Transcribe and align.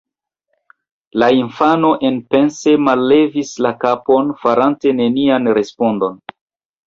La 1.23 1.27
infano 1.39 1.91
enpense 2.09 2.73
mallevis 2.87 3.51
la 3.67 3.73
kapon, 3.83 4.33
farante 4.45 4.97
nenian 5.01 5.51
respondon. 5.59 6.19